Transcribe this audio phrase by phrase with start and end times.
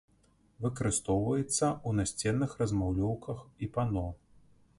[0.65, 4.07] Выкарыстоўваецца ў насценных размалёўках і пано.